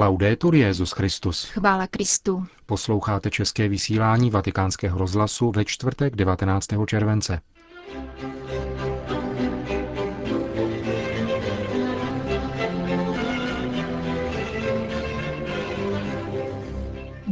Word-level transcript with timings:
Laudetur 0.00 0.54
Jezus 0.54 0.92
Christus. 0.92 1.44
Chvála 1.44 1.86
Kristu. 1.86 2.46
Posloucháte 2.66 3.30
české 3.30 3.68
vysílání 3.68 4.30
Vatikánského 4.30 4.98
rozhlasu 4.98 5.50
ve 5.50 5.64
čtvrtek 5.64 6.16
19. 6.16 6.66
července. 6.86 7.40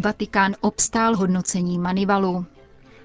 Vatikán 0.04 0.54
obstál 0.60 1.16
hodnocení 1.16 1.78
Manivalu. 1.78 2.46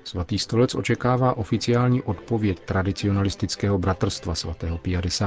Svatý 0.03 0.39
stolec 0.39 0.75
očekává 0.75 1.37
oficiální 1.37 2.01
odpověď 2.01 2.59
tradicionalistického 2.59 3.77
bratrstva 3.77 4.35
svatého 4.35 4.77
Pia 4.77 5.01
X. 5.05 5.21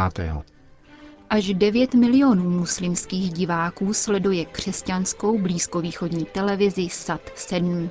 Až 1.35 1.55
9 1.55 1.95
milionů 1.95 2.51
muslimských 2.51 3.33
diváků 3.33 3.95
sleduje 3.95 4.45
křesťanskou 4.45 5.39
blízkovýchodní 5.39 6.25
televizi 6.25 6.89
SAT 6.91 7.21
7. 7.35 7.91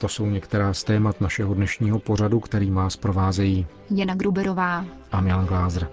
To 0.00 0.08
jsou 0.08 0.26
některá 0.26 0.74
z 0.74 0.84
témat 0.84 1.20
našeho 1.20 1.54
dnešního 1.54 1.98
pořadu, 1.98 2.40
který 2.40 2.70
nás 2.70 2.96
provázejí 2.96 3.66
Jana 3.90 4.14
Gruberová 4.14 4.84
a 5.12 5.20
Milan 5.20 5.46
Glázer. 5.46 5.88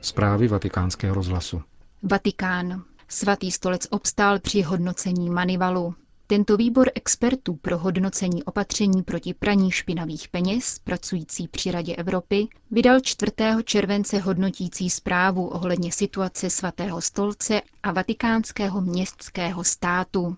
Zprávy 0.00 0.48
vatikánského 0.48 1.14
rozhlasu. 1.14 1.62
Vatikán. 2.02 2.82
Svatý 3.08 3.50
stolec 3.50 3.86
obstál 3.90 4.38
při 4.38 4.62
hodnocení 4.62 5.30
Manivalu. 5.30 5.94
Tento 6.30 6.56
výbor 6.56 6.90
expertů 6.94 7.54
pro 7.56 7.78
hodnocení 7.78 8.44
opatření 8.44 9.02
proti 9.02 9.34
praní 9.34 9.70
špinavých 9.70 10.28
peněz, 10.28 10.78
pracující 10.84 11.48
při 11.48 11.70
Radě 11.70 11.96
Evropy, 11.96 12.48
vydal 12.70 13.00
4. 13.00 13.32
července 13.64 14.18
hodnotící 14.18 14.90
zprávu 14.90 15.46
ohledně 15.48 15.92
situace 15.92 16.50
svatého 16.50 17.00
stolce 17.00 17.60
a 17.82 17.92
vatikánského 17.92 18.80
městského 18.80 19.64
státu. 19.64 20.36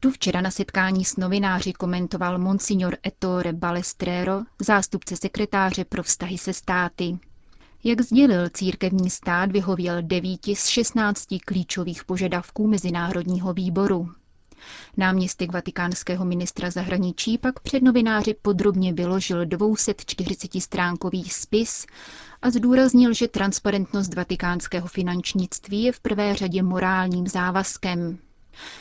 Tu 0.00 0.10
včera 0.10 0.40
na 0.40 0.50
setkání 0.50 1.04
s 1.04 1.16
novináři 1.16 1.72
komentoval 1.72 2.38
monsignor 2.38 2.96
Ettore 3.06 3.52
Balestrero, 3.52 4.40
zástupce 4.60 5.16
sekretáře 5.16 5.84
pro 5.84 6.02
vztahy 6.02 6.38
se 6.38 6.52
státy. 6.52 7.18
Jak 7.84 8.00
sdělil, 8.00 8.48
církevní 8.48 9.10
stát 9.10 9.52
vyhověl 9.52 10.02
devíti 10.02 10.56
z 10.56 10.66
16 10.66 11.26
klíčových 11.44 12.04
požadavků 12.04 12.66
Mezinárodního 12.68 13.52
výboru. 13.52 14.08
Náměstek 14.96 15.52
vatikánského 15.52 16.24
ministra 16.24 16.70
zahraničí 16.70 17.38
pak 17.38 17.60
před 17.60 17.82
novináři 17.82 18.34
podrobně 18.42 18.92
vyložil 18.92 19.44
240-stránkový 19.44 21.28
spis 21.28 21.86
a 22.42 22.50
zdůraznil, 22.50 23.12
že 23.12 23.28
transparentnost 23.28 24.14
vatikánského 24.14 24.88
finančnictví 24.88 25.82
je 25.82 25.92
v 25.92 26.00
prvé 26.00 26.34
řadě 26.34 26.62
morálním 26.62 27.26
závazkem. 27.28 28.18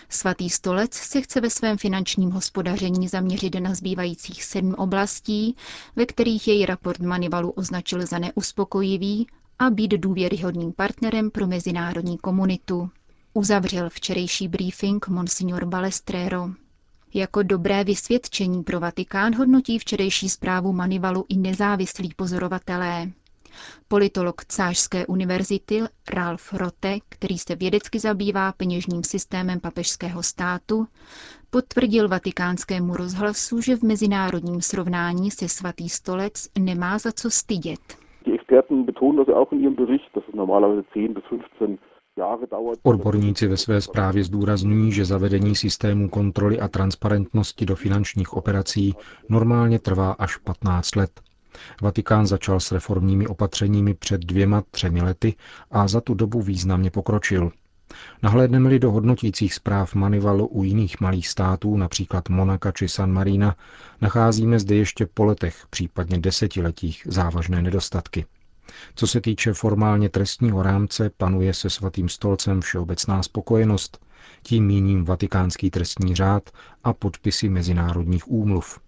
Svatý 0.10 0.50
stolec 0.50 0.94
se 0.94 1.22
chce 1.22 1.42
ve 1.42 1.50
svém 1.50 1.78
finančním 1.78 2.32
hospodaření 2.32 3.08
zaměřit 3.08 3.56
na 3.60 3.74
zbývajících 3.76 4.44
sedm 4.44 4.74
oblastí, 4.74 5.56
ve 5.96 6.06
kterých 6.06 6.48
jej 6.48 6.66
raport 6.66 7.00
Manivalu 7.00 7.50
označil 7.52 8.06
za 8.06 8.20
neuspokojivý 8.20 9.28
a 9.60 9.70
být 9.70 9.92
důvěryhodným 9.92 10.74
partnerem 10.74 11.32
pro 11.32 11.48
mezinárodní 11.48 12.18
komunitu. 12.18 12.90
Uzavřel 13.36 13.90
včerejší 13.90 14.48
briefing 14.48 15.08
Monsignor 15.08 15.66
Balestrero. 15.66 16.50
Jako 17.14 17.44
dobré 17.44 17.84
vysvědčení 17.84 18.64
pro 18.64 18.80
Vatikán 18.80 19.36
hodnotí 19.36 19.80
včerejší 19.80 20.30
zprávu 20.30 20.74
Manivalu 20.74 21.26
i 21.30 21.38
nezávislí 21.38 22.14
pozorovatelé. 22.16 23.12
Politolog 23.88 24.46
Cářské 24.46 25.06
univerzity 25.06 25.82
Ralf 26.14 26.54
Rote, 26.54 26.98
který 27.10 27.38
se 27.38 27.56
vědecky 27.56 28.00
zabývá 28.00 28.52
peněžním 28.52 29.04
systémem 29.04 29.60
papežského 29.60 30.24
státu, 30.24 30.88
potvrdil 31.50 32.08
vatikánskému 32.08 32.96
rozhlasu, 32.96 33.62
že 33.62 33.76
v 33.76 33.82
mezinárodním 33.82 34.62
srovnání 34.62 35.32
se 35.32 35.50
svatý 35.50 35.90
stolec 35.90 36.50
nemá 36.60 36.98
za 36.98 37.12
co 37.12 37.30
stydět. 37.30 37.98
Odborníci 42.84 43.48
ve 43.48 43.58
své 43.58 43.82
zprávě 43.82 44.24
zdůrazňují, 44.24 44.92
že 44.92 45.06
zavedení 45.06 45.56
systému 45.56 46.10
kontroly 46.10 46.60
a 46.60 46.68
transparentnosti 46.68 47.66
do 47.66 47.76
finančních 47.76 48.34
operací 48.34 48.96
normálně 49.30 49.80
trvá 49.80 50.12
až 50.12 50.38
15 50.38 50.96
let. 50.96 51.22
Vatikán 51.82 52.28
začal 52.28 52.60
s 52.60 52.72
reformními 52.72 53.28
opatřeními 53.28 53.94
před 53.94 54.22
dvěma, 54.22 54.64
třemi 54.72 55.02
lety 55.02 55.36
a 55.72 55.88
za 55.88 56.02
tu 56.02 56.14
dobu 56.14 56.42
významně 56.42 56.92
pokročil. 56.92 57.52
Nahlédneme-li 58.24 58.80
do 58.80 58.92
hodnotících 58.92 59.54
zpráv 59.54 59.96
Manivalu 59.96 60.48
u 60.48 60.64
jiných 60.64 61.02
malých 61.02 61.28
států, 61.28 61.78
například 61.78 62.30
Monaka 62.30 62.72
či 62.72 62.88
San 62.88 63.12
Marina, 63.12 63.56
nacházíme 64.02 64.60
zde 64.60 64.76
ještě 64.76 65.08
po 65.14 65.26
letech, 65.26 65.66
případně 65.70 66.18
desetiletích, 66.18 67.08
závažné 67.10 67.62
nedostatky. 67.62 68.26
Co 68.96 69.08
se 69.08 69.22
týče 69.22 69.54
formálně 69.54 70.10
trestního 70.10 70.64
rámce, 70.64 71.10
panuje 71.18 71.54
se 71.54 71.70
svatým 71.70 72.10
stolcem 72.10 72.62
všeobecná 72.62 73.24
spokojenost, 73.24 74.06
tím 74.44 74.66
míním 74.66 75.06
vatikánský 75.06 75.70
trestní 75.70 76.16
řád 76.16 76.50
a 76.84 76.94
podpisy 76.94 77.50
mezinárodních 77.50 78.32
úmluv. 78.32 78.80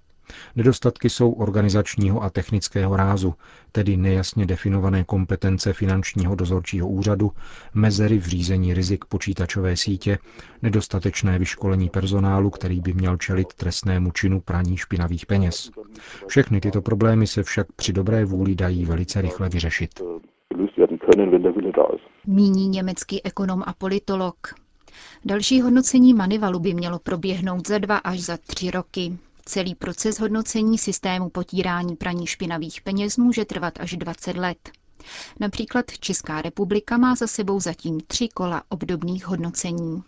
Nedostatky 0.56 1.10
jsou 1.10 1.32
organizačního 1.32 2.24
a 2.24 2.30
technického 2.30 2.96
rázu, 2.96 3.34
tedy 3.72 3.98
nejasně 3.98 4.46
definované 4.46 5.04
kompetence 5.04 5.74
finančního 5.74 6.36
dozorčího 6.36 6.88
úřadu, 6.88 7.32
mezery 7.74 8.18
v 8.18 8.26
řízení 8.26 8.74
rizik 8.74 9.06
počítačové 9.06 9.78
sítě, 9.78 10.18
nedostatečné 10.62 11.40
vyškolení 11.40 11.90
personálu, 11.90 12.50
který 12.50 12.82
by 12.82 12.94
měl 12.94 13.18
čelit 13.18 13.54
trestnému 13.54 14.12
činu 14.12 14.42
praní 14.42 14.78
špinavých 14.78 15.26
peněz. 15.26 15.72
Všechny 16.28 16.62
tyto 16.62 16.82
problémy 16.82 17.28
se 17.28 17.44
však 17.44 17.68
při 17.76 17.94
dobré 17.94 18.26
vůli 18.26 18.56
dají 18.56 18.86
velice 18.86 19.22
rychle 19.22 19.50
vyřešit. 19.50 19.90
Míní 22.28 22.68
německý 22.70 23.26
ekonom 23.26 23.64
a 23.66 23.74
politolog. 23.74 24.36
Další 25.26 25.62
hodnocení 25.62 26.14
Manivalu 26.14 26.60
by 26.60 26.74
mělo 26.74 27.00
proběhnout 27.00 27.68
za 27.68 27.78
dva 27.78 27.98
až 27.98 28.20
za 28.20 28.38
tři 28.38 28.72
roky. 28.72 29.18
Celý 29.46 29.76
proces 29.76 30.20
hodnocení 30.20 30.78
systému 30.78 31.30
potírání 31.30 31.96
praní 31.96 32.28
špinavých 32.28 32.82
peněz 32.82 33.18
může 33.18 33.46
trvat 33.46 33.74
až 33.80 33.98
20 33.98 34.38
let. 34.38 34.70
Například 35.40 35.86
Česká 36.00 36.42
republika 36.42 36.98
má 36.98 37.16
za 37.16 37.28
sebou 37.28 37.60
zatím 37.60 38.00
tři 38.08 38.28
kola 38.28 38.64
obdobných 38.70 39.28
hodnocení. 39.28 40.04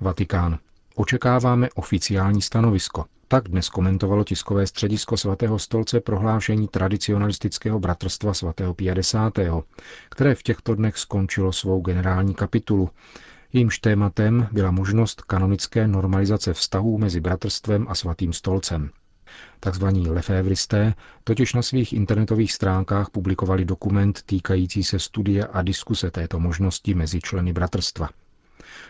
Vatikán. 0.00 0.58
Očekáváme 0.94 1.68
oficiální 1.74 2.42
stanovisko. 2.42 3.04
Tak 3.28 3.48
dnes 3.48 3.68
komentovalo 3.68 4.24
tiskové 4.24 4.66
středisko 4.66 5.16
svatého 5.16 5.58
stolce 5.58 6.00
prohlášení 6.00 6.68
tradicionalistického 6.68 7.78
bratrstva 7.80 8.34
svatého 8.34 8.74
Pia 8.74 8.94
X., 8.94 9.14
které 10.08 10.34
v 10.34 10.42
těchto 10.42 10.74
dnech 10.74 10.98
skončilo 10.98 11.52
svou 11.52 11.80
generální 11.80 12.34
kapitulu, 12.34 12.90
Jejímž 13.52 13.78
tématem 13.78 14.48
byla 14.52 14.70
možnost 14.70 15.22
kanonické 15.22 15.88
normalizace 15.88 16.54
vztahů 16.54 16.98
mezi 16.98 17.20
bratrstvem 17.20 17.86
a 17.88 17.94
svatým 17.94 18.32
stolcem. 18.32 18.90
Takzvaní 19.60 20.08
lefévristé 20.10 20.94
totiž 21.24 21.54
na 21.54 21.62
svých 21.62 21.92
internetových 21.92 22.52
stránkách 22.52 23.10
publikovali 23.10 23.64
dokument 23.64 24.22
týkající 24.26 24.84
se 24.84 24.98
studie 24.98 25.46
a 25.46 25.62
diskuse 25.62 26.10
této 26.10 26.40
možnosti 26.40 26.94
mezi 26.94 27.20
členy 27.20 27.52
bratrstva. 27.52 28.08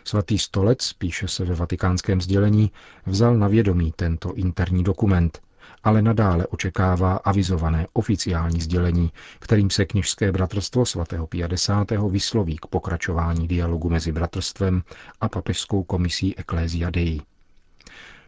Svatý 0.05 0.39
stolec, 0.39 0.93
píše 0.93 1.29
se 1.29 1.45
ve 1.45 1.55
vatikánském 1.55 2.21
sdělení, 2.21 2.73
vzal 3.07 3.37
na 3.37 3.49
vědomí 3.49 3.93
tento 3.97 4.35
interní 4.35 4.85
dokument 4.85 5.41
ale 5.85 6.03
nadále 6.03 6.47
očekává 6.47 7.17
avizované 7.17 7.87
oficiální 7.93 8.61
sdělení, 8.61 9.13
kterým 9.39 9.71
se 9.71 9.85
kněžské 9.85 10.33
bratrstvo 10.33 10.87
svatého 10.87 11.27
Pia 11.27 11.49
X. 11.53 11.71
vysloví 12.11 12.57
k 12.57 12.67
pokračování 12.67 13.49
dialogu 13.49 13.91
mezi 13.91 14.13
bratrstvem 14.13 14.83
a 15.21 15.29
papežskou 15.29 15.83
komisí 15.83 16.39
Ecclesia 16.39 16.91
Dei. 16.91 17.21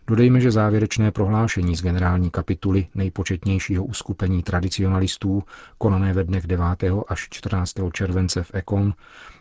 Dodejme, 0.07 0.41
že 0.41 0.51
závěrečné 0.51 1.11
prohlášení 1.11 1.77
z 1.77 1.83
generální 1.83 2.31
kapituly 2.31 2.87
nejpočetnějšího 2.95 3.85
uskupení 3.85 4.43
tradicionalistů, 4.43 5.43
konané 5.79 6.13
ve 6.13 6.25
dnech 6.25 6.47
9. 6.47 6.65
až 7.09 7.29
14. 7.31 7.75
července 7.93 8.43
v 8.43 8.51
Ekon, 8.55 8.95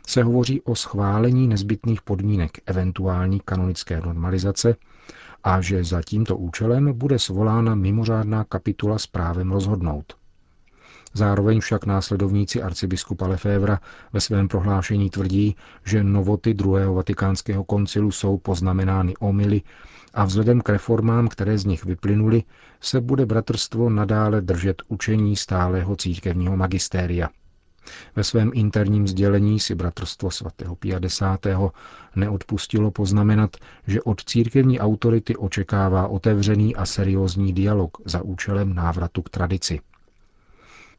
se 0.07 0.23
hovoří 0.23 0.61
o 0.61 0.75
schválení 0.75 1.47
nezbytných 1.47 2.01
podmínek 2.01 2.57
eventuální 2.65 3.41
kanonické 3.45 4.01
normalizace 4.01 4.75
a 5.43 5.61
že 5.61 5.83
za 5.83 6.01
tímto 6.01 6.37
účelem 6.37 6.93
bude 6.93 7.19
svolána 7.19 7.75
mimořádná 7.75 8.43
kapitula 8.43 8.99
s 8.99 9.07
právem 9.07 9.51
rozhodnout. 9.51 10.13
Zároveň 11.13 11.59
však 11.59 11.85
následovníci 11.85 12.61
arcibiskupa 12.61 13.27
Lefevra 13.27 13.79
ve 14.13 14.21
svém 14.21 14.47
prohlášení 14.47 15.09
tvrdí, 15.09 15.55
že 15.85 16.03
novoty 16.03 16.53
druhého 16.53 16.93
vatikánského 16.93 17.63
koncilu 17.63 18.11
jsou 18.11 18.37
poznamenány 18.37 19.15
omily 19.17 19.61
a 20.13 20.25
vzhledem 20.25 20.61
k 20.61 20.69
reformám, 20.69 21.27
které 21.27 21.57
z 21.57 21.65
nich 21.65 21.85
vyplynuly, 21.85 22.43
se 22.81 23.01
bude 23.01 23.25
bratrstvo 23.25 23.89
nadále 23.89 24.41
držet 24.41 24.81
učení 24.87 25.35
stálého 25.35 25.95
církevního 25.95 26.57
magistéria. 26.57 27.29
Ve 28.15 28.23
svém 28.23 28.51
interním 28.53 29.07
sdělení 29.07 29.59
si 29.59 29.75
bratrstvo 29.75 30.31
svatého 30.31 30.75
Pia 30.75 30.99
X. 31.03 31.21
neodpustilo 32.15 32.91
poznamenat, 32.91 33.57
že 33.87 34.01
od 34.01 34.23
církevní 34.23 34.79
autority 34.79 35.35
očekává 35.35 36.07
otevřený 36.07 36.75
a 36.75 36.85
seriózní 36.85 37.53
dialog 37.53 37.97
za 38.05 38.21
účelem 38.21 38.75
návratu 38.75 39.21
k 39.21 39.29
tradici. 39.29 39.79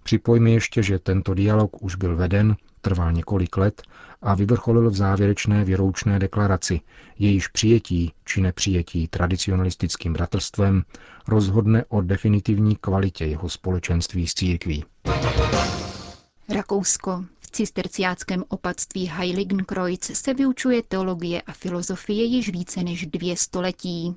Připojme 0.02 0.50
ještě, 0.50 0.82
že 0.82 0.98
tento 0.98 1.34
dialog 1.34 1.82
už 1.82 1.96
byl 1.96 2.16
veden, 2.16 2.56
trval 2.80 3.12
několik 3.12 3.56
let 3.56 3.82
a 4.22 4.34
vyvrcholil 4.34 4.90
v 4.90 4.96
závěrečné 4.96 5.64
věroučné 5.64 6.18
deklaraci, 6.18 6.80
jejíž 7.18 7.48
přijetí 7.48 8.12
či 8.24 8.40
nepřijetí 8.40 9.08
tradicionalistickým 9.08 10.12
bratrstvem 10.12 10.82
rozhodne 11.28 11.84
o 11.88 12.00
definitivní 12.00 12.76
kvalitě 12.76 13.24
jeho 13.24 13.48
společenství 13.48 14.26
s 14.26 14.34
církví. 14.34 14.84
Rakousko. 16.50 17.24
V 17.40 17.50
cisterciáckém 17.50 18.44
opatství 18.48 19.06
Heiligenkreuz 19.06 20.00
se 20.12 20.34
vyučuje 20.34 20.82
teologie 20.82 21.42
a 21.42 21.52
filozofie 21.52 22.24
již 22.24 22.48
více 22.48 22.82
než 22.82 23.06
dvě 23.06 23.36
století. 23.36 24.16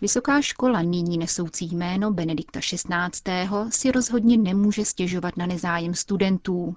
Vysoká 0.00 0.40
škola, 0.42 0.82
nyní 0.82 1.18
nesoucí 1.18 1.66
jméno 1.74 2.10
Benedikta 2.12 2.60
XVI., 2.60 3.48
si 3.70 3.92
rozhodně 3.92 4.36
nemůže 4.36 4.84
stěžovat 4.84 5.36
na 5.36 5.46
nezájem 5.46 5.94
studentů. 5.94 6.76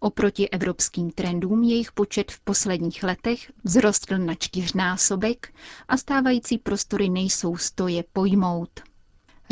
Oproti 0.00 0.48
evropským 0.48 1.10
trendům 1.10 1.62
jejich 1.62 1.92
počet 1.92 2.32
v 2.32 2.40
posledních 2.40 3.02
letech 3.02 3.52
vzrostl 3.64 4.18
na 4.18 4.34
čtyřnásobek 4.34 5.54
a 5.88 5.96
stávající 5.96 6.58
prostory 6.58 7.08
nejsou 7.08 7.56
stoje 7.56 8.04
pojmout. 8.12 8.80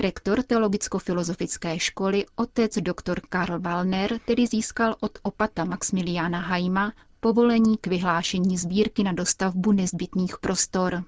Rektor 0.01 0.43
teologicko-filozofické 0.43 1.79
školy, 1.79 2.27
otec 2.37 2.79
dr. 2.79 3.21
Karl 3.29 3.59
Wallner, 3.61 4.19
tedy 4.25 4.47
získal 4.47 4.97
od 5.01 5.19
opata 5.23 5.65
Maximiliana 5.65 6.41
Haima 6.41 6.93
povolení 7.21 7.77
k 7.77 7.87
vyhlášení 7.87 8.59
sbírky 8.59 9.03
na 9.03 9.13
dostavbu 9.13 9.73
nezbytných 9.73 10.39
prostor. 10.39 11.05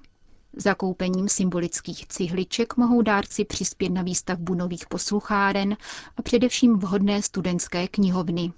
Zakoupením 0.55 1.29
symbolických 1.29 2.07
cihliček 2.07 2.77
mohou 2.77 3.01
dárci 3.01 3.45
přispět 3.45 3.89
na 3.89 4.01
výstavbu 4.01 4.53
nových 4.55 4.85
poslucháren 4.87 5.77
a 6.17 6.21
především 6.21 6.77
vhodné 6.79 7.21
studentské 7.21 7.87
knihovny. 7.87 8.53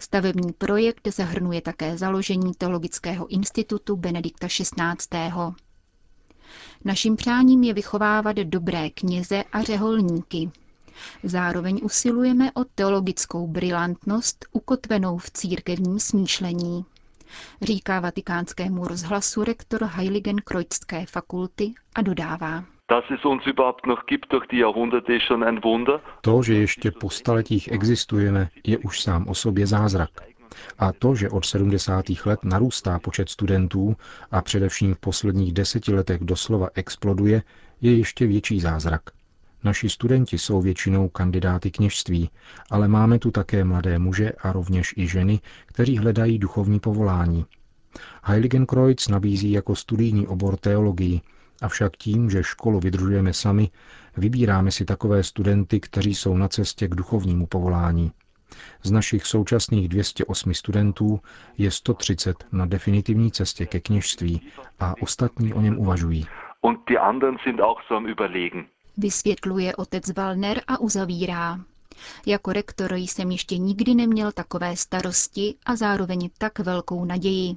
Stavební 0.00 0.52
projekt 0.52 1.08
zahrnuje 1.14 1.60
také 1.60 1.98
založení 1.98 2.54
Teologického 2.54 3.26
institutu 3.26 3.96
Benedikta 3.96 4.46
XVI. 4.48 5.32
Naším 6.84 7.16
přáním 7.16 7.62
je 7.62 7.74
vychovávat 7.74 8.36
dobré 8.36 8.90
kněze 8.90 9.44
a 9.52 9.62
řeholníky. 9.62 10.50
Zároveň 11.22 11.80
usilujeme 11.82 12.52
o 12.52 12.64
teologickou 12.64 13.46
brilantnost 13.46 14.46
ukotvenou 14.52 15.18
v 15.18 15.30
církevním 15.30 16.00
smýšlení, 16.00 16.84
říká 17.62 18.00
vatikánskému 18.00 18.86
rozhlasu 18.86 19.44
rektor 19.44 19.84
Heiligenkreuzské 19.84 21.06
fakulty 21.06 21.74
a 21.94 22.02
dodává. 22.02 22.64
To, 26.20 26.42
že 26.42 26.54
ještě 26.54 26.90
po 26.90 27.10
staletích 27.10 27.72
existujeme, 27.72 28.48
je 28.66 28.78
už 28.78 29.02
sám 29.02 29.28
o 29.28 29.34
sobě 29.34 29.66
zázrak. 29.66 30.10
A 30.78 30.92
to, 30.92 31.14
že 31.14 31.30
od 31.30 31.46
70. 31.46 32.04
let 32.26 32.44
narůstá 32.44 32.98
počet 32.98 33.28
studentů 33.28 33.96
a 34.30 34.42
především 34.42 34.94
v 34.94 34.98
posledních 34.98 35.52
deseti 35.52 35.94
letech 35.94 36.20
doslova 36.20 36.68
exploduje, 36.74 37.42
je 37.80 37.96
ještě 37.96 38.26
větší 38.26 38.60
zázrak. 38.60 39.02
Naši 39.64 39.90
studenti 39.90 40.38
jsou 40.38 40.60
většinou 40.62 41.08
kandidáty 41.08 41.70
kněžství, 41.70 42.30
ale 42.70 42.88
máme 42.88 43.18
tu 43.18 43.30
také 43.30 43.64
mladé 43.64 43.98
muže 43.98 44.32
a 44.32 44.52
rovněž 44.52 44.94
i 44.96 45.08
ženy, 45.08 45.40
kteří 45.66 45.98
hledají 45.98 46.38
duchovní 46.38 46.80
povolání. 46.80 47.46
Heiligenkreuz 48.22 49.08
nabízí 49.08 49.52
jako 49.52 49.76
studijní 49.76 50.26
obor 50.26 50.56
teologii, 50.56 51.20
avšak 51.62 51.96
tím, 51.96 52.30
že 52.30 52.42
školu 52.42 52.80
vydružujeme 52.80 53.32
sami, 53.32 53.70
vybíráme 54.16 54.70
si 54.70 54.84
takové 54.84 55.22
studenty, 55.22 55.80
kteří 55.80 56.14
jsou 56.14 56.36
na 56.36 56.48
cestě 56.48 56.88
k 56.88 56.94
duchovnímu 56.94 57.46
povolání. 57.46 58.12
Z 58.82 58.90
našich 58.90 59.26
současných 59.26 59.88
208 59.88 60.54
studentů 60.54 61.20
je 61.58 61.70
130 61.70 62.44
na 62.52 62.66
definitivní 62.66 63.32
cestě 63.32 63.66
ke 63.66 63.80
kněžství 63.80 64.40
a 64.80 64.94
ostatní 65.02 65.54
o 65.54 65.60
něm 65.60 65.78
uvažují. 65.78 66.26
Vysvětluje 68.96 69.76
otec 69.76 70.12
Valner 70.16 70.62
a 70.66 70.80
uzavírá. 70.80 71.60
Jako 72.26 72.52
rektor 72.52 72.94
jsem 72.94 73.30
ještě 73.30 73.58
nikdy 73.58 73.94
neměl 73.94 74.32
takové 74.32 74.76
starosti 74.76 75.54
a 75.66 75.76
zároveň 75.76 76.30
tak 76.38 76.58
velkou 76.58 77.04
naději. 77.04 77.56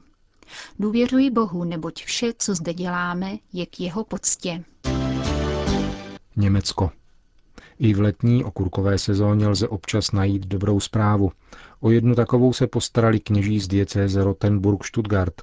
Důvěřuji 0.79 1.29
Bohu, 1.29 1.63
neboť 1.63 2.03
vše, 2.03 2.33
co 2.37 2.55
zde 2.55 2.73
děláme, 2.73 3.37
je 3.53 3.65
k 3.65 3.79
jeho 3.79 4.03
poctě. 4.03 4.63
Německo. 6.35 6.91
I 7.79 7.93
v 7.93 7.99
letní 7.99 8.43
okurkové 8.43 8.97
sezóně 8.97 9.47
lze 9.47 9.67
občas 9.67 10.11
najít 10.11 10.47
dobrou 10.47 10.79
zprávu. 10.79 11.31
O 11.79 11.91
jednu 11.91 12.15
takovou 12.15 12.53
se 12.53 12.67
postarali 12.67 13.19
kněží 13.19 13.59
z 13.59 13.67
diecéze 13.67 14.23
Rottenburg-Stuttgart. 14.23 15.41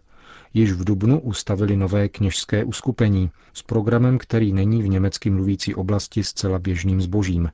Již 0.54 0.72
v 0.72 0.84
Dubnu 0.84 1.20
ustavili 1.20 1.76
nové 1.76 2.08
kněžské 2.08 2.64
uskupení 2.64 3.30
s 3.54 3.62
programem, 3.62 4.18
který 4.18 4.52
není 4.52 4.82
v 4.82 4.88
německy 4.88 5.30
mluvící 5.30 5.74
oblasti 5.74 6.24
zcela 6.24 6.58
běžným 6.58 7.00
zbožím. 7.00 7.48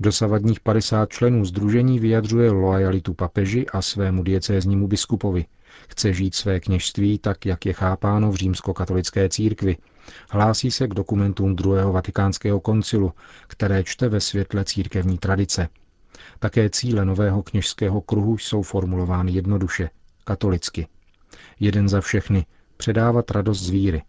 Dosavadních 0.00 0.60
50 0.60 1.08
členů 1.08 1.44
združení 1.44 1.98
vyjadřuje 1.98 2.50
loajalitu 2.50 3.14
papeži 3.14 3.66
a 3.66 3.82
svému 3.82 4.22
diecéznímu 4.22 4.88
biskupovi. 4.88 5.44
Chce 5.88 6.12
žít 6.12 6.34
své 6.34 6.60
kněžství 6.60 7.18
tak, 7.18 7.46
jak 7.46 7.66
je 7.66 7.72
chápáno 7.72 8.32
v 8.32 8.36
římskokatolické 8.36 9.28
církvi– 9.28 9.76
Hlásí 10.30 10.70
se 10.70 10.88
k 10.88 10.94
dokumentům 10.94 11.56
druhého 11.56 11.92
vatikánského 11.92 12.60
koncilu, 12.60 13.12
které 13.46 13.84
čte 13.84 14.08
ve 14.08 14.20
světle 14.20 14.64
církevní 14.64 15.18
tradice. 15.18 15.68
Také 16.38 16.70
cíle 16.70 17.04
nového 17.04 17.42
kněžského 17.42 18.00
kruhu 18.00 18.38
jsou 18.38 18.62
formulovány 18.62 19.32
jednoduše, 19.32 19.90
katolicky. 20.24 20.86
Jeden 21.60 21.88
za 21.88 22.00
všechny, 22.00 22.46
předávat 22.76 23.30
radost 23.30 23.60
z 23.60 23.70
víry. 23.70 24.02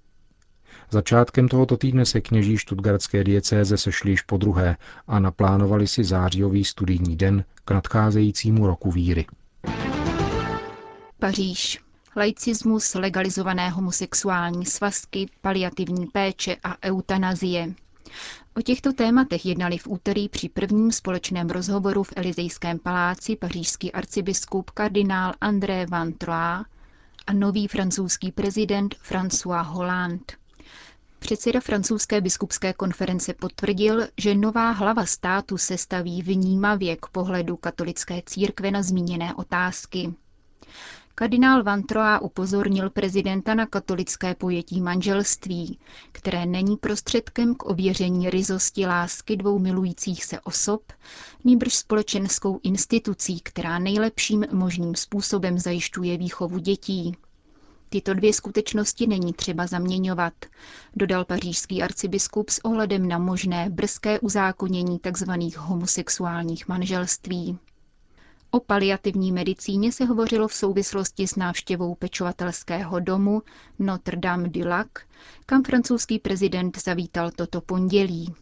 Začátkem 0.91 1.47
tohoto 1.47 1.77
týdne 1.77 2.05
se 2.05 2.21
kněží 2.21 2.57
štutgardské 2.57 3.23
diecéze 3.23 3.77
sešli 3.77 4.11
již 4.11 4.21
po 4.21 4.37
druhé 4.37 4.77
a 5.07 5.19
naplánovali 5.19 5.87
si 5.87 6.03
zářijový 6.03 6.63
studijní 6.65 7.15
den 7.15 7.45
k 7.65 7.71
nadcházejícímu 7.71 8.67
roku 8.67 8.91
víry. 8.91 9.25
Paříž 11.19 11.79
laicismus, 12.15 12.93
legalizované 12.93 13.69
homosexuální 13.69 14.65
svazky, 14.65 15.29
paliativní 15.41 16.05
péče 16.05 16.57
a 16.63 16.77
eutanazie. 16.83 17.73
O 18.55 18.61
těchto 18.61 18.93
tématech 18.93 19.45
jednali 19.45 19.77
v 19.77 19.87
úterý 19.87 20.29
při 20.29 20.49
prvním 20.49 20.91
společném 20.91 21.49
rozhovoru 21.49 22.03
v 22.03 22.13
Elizejském 22.15 22.79
paláci 22.79 23.35
pařížský 23.35 23.91
arcibiskup 23.91 24.71
kardinál 24.71 25.33
André 25.41 25.85
Van 25.85 26.13
Troyes 26.13 26.65
a 27.27 27.33
nový 27.33 27.67
francouzský 27.67 28.31
prezident 28.31 28.95
François 28.95 29.63
Hollande. 29.65 30.23
Předseda 31.19 31.59
francouzské 31.59 32.21
biskupské 32.21 32.73
konference 32.73 33.33
potvrdil, 33.33 34.07
že 34.17 34.35
nová 34.35 34.71
hlava 34.71 35.05
státu 35.05 35.57
se 35.57 35.77
staví 35.77 36.21
vnímavě 36.21 36.95
k 36.95 37.05
pohledu 37.05 37.57
katolické 37.57 38.21
církve 38.25 38.71
na 38.71 38.83
zmíněné 38.83 39.33
otázky. 39.33 40.13
Kardinál 41.15 41.63
Van 41.63 41.83
Troa 41.83 42.19
upozornil 42.19 42.89
prezidenta 42.89 43.53
na 43.53 43.65
katolické 43.65 44.35
pojetí 44.35 44.81
manželství, 44.81 45.79
které 46.11 46.45
není 46.45 46.77
prostředkem 46.77 47.55
k 47.55 47.65
ověření 47.65 48.29
ryzosti 48.29 48.85
lásky 48.85 49.37
dvou 49.37 49.59
milujících 49.59 50.25
se 50.25 50.39
osob, 50.39 50.81
nýbrž 51.43 51.75
společenskou 51.75 52.59
institucí, 52.63 53.39
která 53.39 53.79
nejlepším 53.79 54.45
možným 54.51 54.95
způsobem 54.95 55.59
zajišťuje 55.59 56.17
výchovu 56.17 56.57
dětí. 56.57 57.15
Tyto 57.89 58.13
dvě 58.13 58.33
skutečnosti 58.33 59.07
není 59.07 59.33
třeba 59.33 59.67
zaměňovat, 59.67 60.33
dodal 60.95 61.25
pařížský 61.25 61.83
arcibiskup 61.83 62.49
s 62.49 62.65
ohledem 62.65 63.07
na 63.07 63.17
možné 63.17 63.69
brzké 63.69 64.19
uzákonění 64.19 64.99
tzv. 64.99 65.31
homosexuálních 65.57 66.67
manželství. 66.67 67.57
O 68.55 68.59
paliativní 68.59 69.31
medicíně 69.31 69.91
se 69.91 70.05
hovořilo 70.05 70.47
v 70.47 70.53
souvislosti 70.53 71.27
s 71.27 71.35
návštěvou 71.35 71.95
pečovatelského 71.95 72.99
domu 72.99 73.41
Notre 73.79 74.17
Dame 74.17 74.49
du 74.49 74.67
Lac, 74.67 74.87
kam 75.45 75.63
francouzský 75.63 76.19
prezident 76.19 76.77
zavítal 76.83 77.31
toto 77.31 77.61
pondělí. 77.61 78.33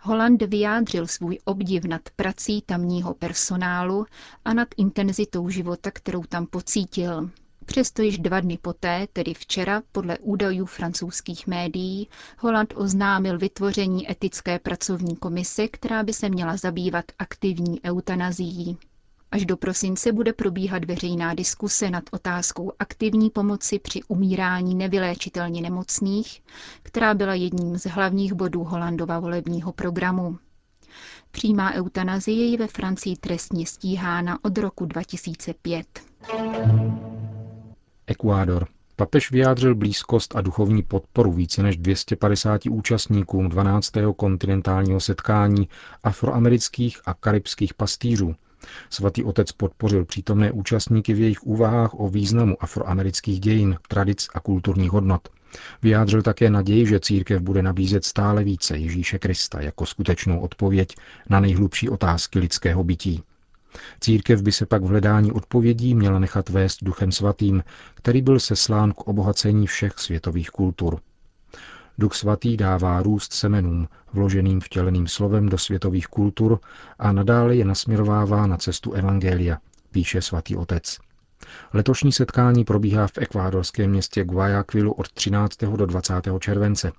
Holand 0.00 0.42
vyjádřil 0.42 1.06
svůj 1.06 1.38
obdiv 1.44 1.84
nad 1.84 2.00
prací 2.16 2.62
tamního 2.62 3.14
personálu 3.14 4.06
a 4.44 4.54
nad 4.54 4.68
intenzitou 4.76 5.48
života, 5.48 5.90
kterou 5.90 6.22
tam 6.24 6.46
pocítil. 6.46 7.30
Přesto 7.64 8.02
již 8.02 8.18
dva 8.18 8.40
dny 8.40 8.58
poté, 8.62 9.06
tedy 9.12 9.34
včera, 9.34 9.82
podle 9.92 10.18
údajů 10.18 10.66
francouzských 10.66 11.46
médií, 11.46 12.08
Holand 12.38 12.74
oznámil 12.76 13.38
vytvoření 13.38 14.10
etické 14.10 14.58
pracovní 14.58 15.16
komise, 15.16 15.68
která 15.68 16.02
by 16.02 16.12
se 16.12 16.28
měla 16.28 16.56
zabývat 16.56 17.04
aktivní 17.18 17.80
eutanazií. 17.84 18.78
Až 19.32 19.46
do 19.46 19.56
prosince 19.56 20.12
bude 20.12 20.32
probíhat 20.32 20.84
veřejná 20.84 21.34
diskuse 21.34 21.90
nad 21.90 22.04
otázkou 22.10 22.72
aktivní 22.78 23.30
pomoci 23.30 23.78
při 23.78 24.00
umírání 24.08 24.74
nevyléčitelně 24.74 25.62
nemocných, 25.62 26.42
která 26.82 27.14
byla 27.14 27.34
jedním 27.34 27.78
z 27.78 27.86
hlavních 27.86 28.32
bodů 28.32 28.64
Holandova 28.64 29.18
volebního 29.18 29.72
programu. 29.72 30.38
Přímá 31.30 31.72
eutanazie 31.74 32.50
je 32.50 32.58
ve 32.58 32.66
Francii 32.66 33.16
trestně 33.16 33.66
stíhána 33.66 34.38
od 34.44 34.58
roku 34.58 34.84
2005. 34.86 35.86
Ekvádor. 38.06 38.66
Papež 38.96 39.30
vyjádřil 39.30 39.74
blízkost 39.74 40.36
a 40.36 40.40
duchovní 40.40 40.82
podporu 40.82 41.32
více 41.32 41.62
než 41.62 41.76
250 41.76 42.60
účastníkům 42.70 43.48
12. 43.48 43.92
kontinentálního 44.16 45.00
setkání 45.00 45.68
afroamerických 46.02 47.00
a 47.06 47.14
karibských 47.14 47.74
pastýřů. 47.74 48.34
Svatý 48.90 49.24
otec 49.24 49.52
podpořil 49.52 50.04
přítomné 50.04 50.52
účastníky 50.52 51.14
v 51.14 51.20
jejich 51.20 51.42
úvahách 51.42 51.94
o 51.94 52.08
významu 52.08 52.56
afroamerických 52.60 53.40
dějin, 53.40 53.76
tradic 53.88 54.28
a 54.34 54.40
kulturních 54.40 54.90
hodnot. 54.90 55.28
Vyjádřil 55.82 56.22
také 56.22 56.50
naději, 56.50 56.86
že 56.86 57.00
církev 57.00 57.42
bude 57.42 57.62
nabízet 57.62 58.04
stále 58.04 58.44
více 58.44 58.78
Ježíše 58.78 59.18
Krista 59.18 59.60
jako 59.60 59.86
skutečnou 59.86 60.40
odpověď 60.40 60.96
na 61.28 61.40
nejhlubší 61.40 61.88
otázky 61.88 62.38
lidského 62.38 62.84
bytí. 62.84 63.22
Církev 64.00 64.42
by 64.42 64.52
se 64.52 64.66
pak 64.66 64.82
v 64.82 64.86
hledání 64.86 65.32
odpovědí 65.32 65.94
měla 65.94 66.18
nechat 66.18 66.48
vést 66.48 66.84
duchem 66.84 67.12
svatým, 67.12 67.64
který 67.94 68.22
byl 68.22 68.40
seslán 68.40 68.92
k 68.92 69.00
obohacení 69.00 69.66
všech 69.66 69.92
světových 69.98 70.50
kultur. 70.50 71.00
Duch 72.00 72.14
svatý 72.14 72.56
dává 72.56 73.02
růst 73.02 73.32
semenům, 73.32 73.88
vloženým 74.12 74.60
vtěleným 74.60 75.06
slovem 75.06 75.48
do 75.48 75.58
světových 75.58 76.06
kultur 76.06 76.58
a 76.98 77.12
nadále 77.12 77.56
je 77.56 77.64
nasměrovává 77.64 78.46
na 78.46 78.56
cestu 78.56 78.92
Evangelia, 78.92 79.58
píše 79.90 80.22
svatý 80.22 80.56
otec. 80.56 80.98
Letošní 81.72 82.12
setkání 82.12 82.64
probíhá 82.64 83.06
v 83.06 83.18
ekvádorském 83.18 83.90
městě 83.90 84.24
Guayaquilu 84.24 84.92
od 84.92 85.12
13. 85.12 85.56
do 85.56 85.86
20. 85.86 86.14
července. 86.38 86.92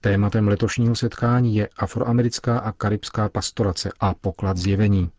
Tématem 0.00 0.48
letošního 0.48 0.94
setkání 0.94 1.56
je 1.56 1.68
afroamerická 1.76 2.58
a 2.58 2.72
karibská 2.72 3.28
pastorace 3.28 3.90
a 4.00 4.14
poklad 4.14 4.56
zjevení, 4.56 5.10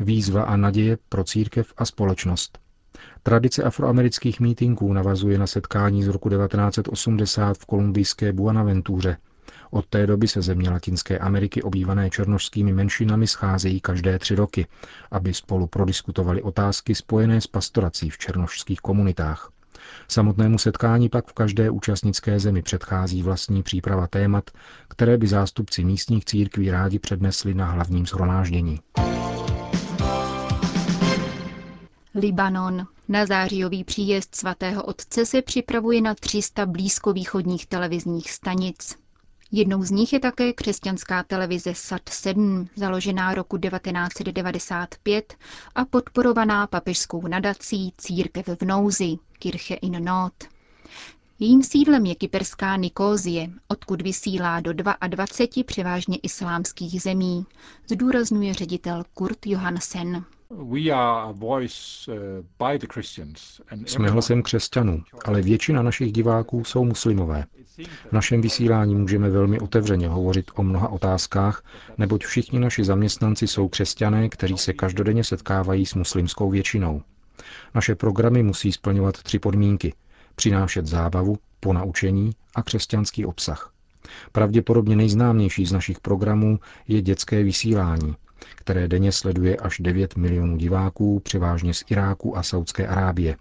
výzva 0.00 0.42
a 0.42 0.56
naděje 0.56 0.98
pro 1.08 1.24
církev 1.24 1.72
a 1.76 1.84
společnost. 1.84 2.58
Tradice 3.24 3.62
afroamerických 3.62 4.40
mítinků 4.40 4.92
navazuje 4.92 5.38
na 5.38 5.46
setkání 5.46 6.02
z 6.02 6.08
roku 6.08 6.28
1980 6.28 7.58
v 7.58 7.66
kolumbijské 7.66 8.32
Buanaventuře. 8.32 9.16
Od 9.70 9.86
té 9.86 10.06
doby 10.06 10.28
se 10.28 10.42
země 10.42 10.70
Latinské 10.70 11.18
Ameriky 11.18 11.62
obývané 11.62 12.10
černožskými 12.10 12.72
menšinami 12.72 13.26
scházejí 13.26 13.80
každé 13.80 14.18
tři 14.18 14.34
roky, 14.34 14.66
aby 15.10 15.34
spolu 15.34 15.66
prodiskutovali 15.66 16.42
otázky 16.42 16.94
spojené 16.94 17.40
s 17.40 17.46
pastorací 17.46 18.10
v 18.10 18.18
černožských 18.18 18.80
komunitách. 18.80 19.50
Samotnému 20.08 20.58
setkání 20.58 21.08
pak 21.08 21.26
v 21.26 21.32
každé 21.32 21.70
účastnické 21.70 22.40
zemi 22.40 22.62
předchází 22.62 23.22
vlastní 23.22 23.62
příprava 23.62 24.06
témat, 24.06 24.50
které 24.88 25.18
by 25.18 25.26
zástupci 25.26 25.84
místních 25.84 26.24
církví 26.24 26.70
rádi 26.70 26.98
přednesli 26.98 27.54
na 27.54 27.70
hlavním 27.70 28.06
shromáždění. 28.06 28.80
Libanon. 32.14 32.86
Na 33.08 33.26
zářijový 33.26 33.84
příjezd 33.84 34.34
svatého 34.34 34.82
otce 34.84 35.26
se 35.26 35.42
připravuje 35.42 36.00
na 36.00 36.14
300 36.14 36.66
blízkovýchodních 36.66 37.66
televizních 37.66 38.30
stanic. 38.30 38.96
Jednou 39.52 39.82
z 39.82 39.90
nich 39.90 40.12
je 40.12 40.20
také 40.20 40.52
křesťanská 40.52 41.22
televize 41.22 41.70
SAT7, 41.70 42.68
založená 42.76 43.34
roku 43.34 43.58
1995 43.58 45.34
a 45.74 45.84
podporovaná 45.84 46.66
papežskou 46.66 47.26
nadací 47.26 47.92
Církev 47.98 48.48
v 48.60 48.64
nouzi, 48.64 49.16
Kirche 49.38 49.74
in 49.74 50.04
Not. 50.04 50.32
Jejím 51.42 51.62
sídlem 51.62 52.06
je 52.06 52.14
kyperská 52.14 52.76
Nikózie, 52.76 53.50
odkud 53.68 54.02
vysílá 54.02 54.60
do 54.60 54.72
22 54.72 55.64
převážně 55.66 56.16
islámských 56.22 57.02
zemí, 57.02 57.46
zdůrazňuje 57.90 58.54
ředitel 58.54 59.04
Kurt 59.14 59.46
Johansen. 59.46 60.24
Uh, 60.48 60.76
Jsme 63.86 64.10
hlasem 64.10 64.42
křesťanů, 64.42 65.02
ale 65.24 65.42
většina 65.42 65.82
našich 65.82 66.12
diváků 66.12 66.64
jsou 66.64 66.84
muslimové. 66.84 67.44
V 68.08 68.12
našem 68.12 68.40
vysílání 68.40 68.94
můžeme 68.94 69.30
velmi 69.30 69.60
otevřeně 69.60 70.08
hovořit 70.08 70.50
o 70.54 70.62
mnoha 70.62 70.88
otázkách, 70.88 71.64
neboť 71.98 72.24
všichni 72.24 72.58
naši 72.58 72.84
zaměstnanci 72.84 73.46
jsou 73.46 73.68
křesťané, 73.68 74.28
kteří 74.28 74.58
se 74.58 74.72
každodenně 74.72 75.24
setkávají 75.24 75.86
s 75.86 75.94
muslimskou 75.94 76.50
většinou. 76.50 77.02
Naše 77.74 77.94
programy 77.94 78.42
musí 78.42 78.72
splňovat 78.72 79.22
tři 79.22 79.38
podmínky. 79.38 79.92
Přinášet 80.34 80.86
zábavu, 80.86 81.38
ponaučení 81.60 82.30
a 82.54 82.62
křesťanský 82.62 83.26
obsah. 83.26 83.72
Pravděpodobně 84.32 84.96
nejznámější 84.96 85.66
z 85.66 85.72
našich 85.72 86.00
programů 86.00 86.58
je 86.88 87.02
dětské 87.02 87.42
vysílání, 87.42 88.16
které 88.54 88.88
denně 88.88 89.12
sleduje 89.12 89.56
až 89.56 89.78
9 89.80 90.16
milionů 90.16 90.56
diváků, 90.56 91.20
převážně 91.20 91.74
z 91.74 91.84
Iráku 91.90 92.36
a 92.36 92.42
Saudské 92.42 92.86
Arábie. 92.86 93.36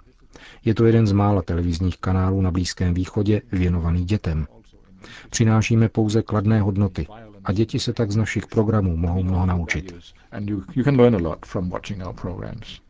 Je 0.65 0.73
to 0.73 0.85
jeden 0.85 1.07
z 1.07 1.11
mála 1.11 1.41
televizních 1.41 1.97
kanálů 1.97 2.41
na 2.41 2.51
Blízkém 2.51 2.93
východě 2.93 3.41
věnovaný 3.51 4.05
dětem. 4.05 4.47
Přinášíme 5.29 5.89
pouze 5.89 6.21
kladné 6.21 6.61
hodnoty 6.61 7.07
a 7.43 7.51
děti 7.51 7.79
se 7.79 7.93
tak 7.93 8.11
z 8.11 8.15
našich 8.15 8.47
programů 8.47 8.97
mohou 8.97 9.23
mnoho 9.23 9.45
naučit. 9.45 9.93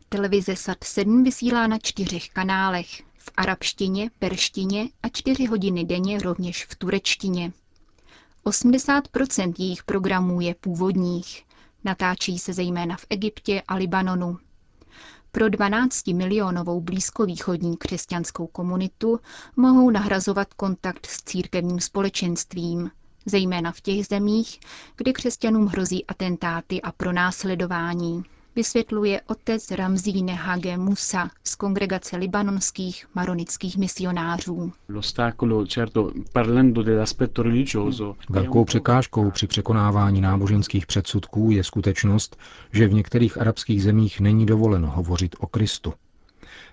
Televize 0.08 0.52
SAT7 0.52 1.24
vysílá 1.24 1.66
na 1.66 1.78
čtyřech 1.78 2.28
kanálech. 2.28 3.11
V 3.24 3.30
arabštině, 3.36 4.10
perštině 4.18 4.88
a 5.02 5.08
čtyři 5.08 5.46
hodiny 5.46 5.84
denně 5.84 6.18
rovněž 6.18 6.64
v 6.64 6.74
turečtině. 6.74 7.52
80% 8.44 9.54
jejich 9.58 9.82
programů 9.84 10.40
je 10.40 10.54
původních. 10.54 11.44
Natáčí 11.84 12.38
se 12.38 12.52
zejména 12.52 12.96
v 12.96 13.06
Egyptě 13.10 13.62
a 13.68 13.74
Libanonu. 13.74 14.38
Pro 15.32 15.48
12 15.48 16.06
milionovou 16.06 16.80
blízkovýchodní 16.80 17.76
křesťanskou 17.76 18.46
komunitu 18.46 19.20
mohou 19.56 19.90
nahrazovat 19.90 20.54
kontakt 20.54 21.06
s 21.06 21.22
církevním 21.24 21.80
společenstvím, 21.80 22.90
zejména 23.26 23.72
v 23.72 23.80
těch 23.80 24.06
zemích, 24.06 24.60
kde 24.96 25.12
křesťanům 25.12 25.66
hrozí 25.66 26.06
atentáty 26.06 26.82
a 26.82 26.92
pronásledování 26.92 28.24
vysvětluje 28.56 29.20
otec 29.26 29.70
Ramzíne 29.70 30.32
Hage 30.34 30.76
Musa 30.76 31.30
z 31.44 31.54
kongregace 31.54 32.16
libanonských 32.16 33.06
maronických 33.14 33.76
misionářů. 33.78 34.72
Velkou 38.28 38.64
překážkou 38.64 39.30
při 39.30 39.46
překonávání 39.46 40.20
náboženských 40.20 40.86
předsudků 40.86 41.50
je 41.50 41.64
skutečnost, 41.64 42.36
že 42.72 42.88
v 42.88 42.92
některých 42.94 43.40
arabských 43.40 43.82
zemích 43.82 44.20
není 44.20 44.46
dovoleno 44.46 44.90
hovořit 44.90 45.36
o 45.38 45.46
Kristu. 45.46 45.92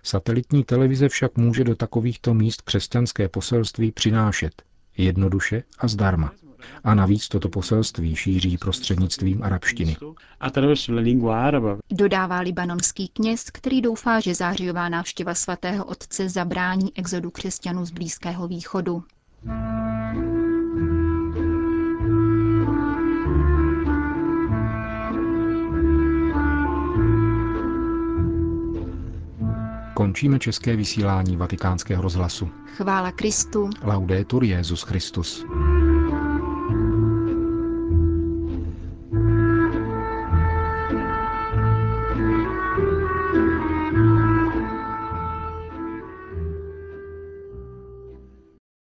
Satelitní 0.03 0.63
televize 0.63 1.09
však 1.09 1.37
může 1.37 1.63
do 1.63 1.75
takovýchto 1.75 2.33
míst 2.33 2.61
křesťanské 2.61 3.29
poselství 3.29 3.91
přinášet 3.91 4.61
jednoduše 4.97 5.63
a 5.79 5.87
zdarma. 5.87 6.31
A 6.83 6.95
navíc 6.95 7.27
toto 7.27 7.49
poselství 7.49 8.15
šíří 8.15 8.57
prostřednictvím 8.57 9.43
arabštiny. 9.43 9.97
Dodává 11.91 12.39
libanonský 12.39 13.07
kněz, 13.07 13.43
který 13.53 13.81
doufá, 13.81 14.19
že 14.19 14.35
zářijová 14.35 14.89
návštěva 14.89 15.33
svatého 15.33 15.85
otce 15.85 16.29
zabrání 16.29 16.91
exodu 16.95 17.31
křesťanů 17.31 17.85
z 17.85 17.91
Blízkého 17.91 18.47
východu. 18.47 19.03
Končíme 29.93 30.39
české 30.39 30.75
vysílání 30.75 31.37
vatikánského 31.37 32.03
rozhlasu. 32.03 32.49
Chvála 32.77 33.11
Kristu. 33.11 33.69
Laudetur 33.83 34.43
Jezus 34.43 34.81
Christus. 34.81 35.45